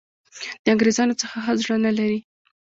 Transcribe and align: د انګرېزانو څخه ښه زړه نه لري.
د 0.63 0.65
انګرېزانو 0.73 1.19
څخه 1.21 1.35
ښه 1.43 1.53
زړه 1.61 1.75
نه 1.85 1.91
لري. 1.97 2.19